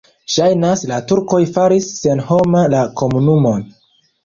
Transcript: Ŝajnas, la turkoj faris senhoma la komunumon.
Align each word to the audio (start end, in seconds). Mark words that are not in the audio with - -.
Ŝajnas, 0.35 0.81
la 0.91 0.97
turkoj 1.11 1.41
faris 1.59 1.91
senhoma 1.99 2.65
la 2.77 2.83
komunumon. 3.03 3.65